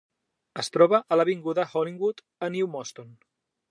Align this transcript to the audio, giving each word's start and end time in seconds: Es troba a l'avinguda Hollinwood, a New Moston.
Es 0.63 0.71
troba 0.77 1.01
a 1.01 1.19
l'avinguda 1.21 1.67
Hollinwood, 1.75 2.27
a 2.49 2.53
New 2.57 2.75
Moston. 2.77 3.19